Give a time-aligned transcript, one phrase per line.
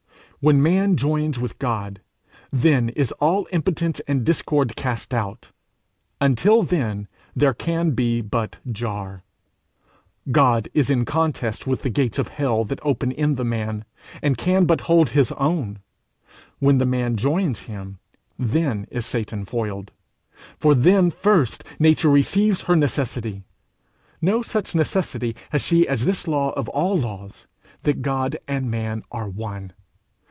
[0.43, 2.01] When man joins with God,
[2.51, 5.51] then is all impotence and discord cast out.
[6.19, 9.21] Until then, there can be but jar;
[10.31, 13.85] God is in contest with the gates of hell that open in the man,
[14.19, 15.77] and can but hold his own;
[16.57, 17.99] when the man joins him,
[18.39, 19.91] then is Satan foiled.
[20.57, 23.43] For then first nature receives her necessity:
[24.23, 27.45] no such necessity has she as this law of all laws
[27.83, 29.73] that God and man are one.